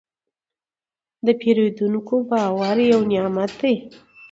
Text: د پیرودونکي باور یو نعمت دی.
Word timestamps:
د 1.25 1.27
پیرودونکي 1.39 2.17
باور 2.29 2.77
یو 2.91 2.99
نعمت 3.11 3.51
دی. 3.61 3.75